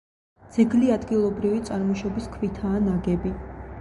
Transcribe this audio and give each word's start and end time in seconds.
ძეგლი 0.55 0.87
ადგილობრივი 0.95 1.61
წარმოშობის 1.67 2.31
ქვითაა 2.39 2.85
ნაგები. 2.87 3.35